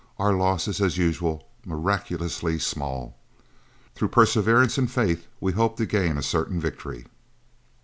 Our 0.17 0.33
losses, 0.33 0.81
as 0.81 0.97
usual, 0.97 1.47
miraculously 1.63 2.57
small. 2.57 3.15
Through 3.93 4.07
perseverance 4.07 4.79
and 4.79 4.89
faith 4.89 5.27
we 5.39 5.51
hope 5.51 5.77
to 5.77 5.85
gain 5.85 6.17
a 6.17 6.23
certain 6.23 6.59
victory. 6.59 7.05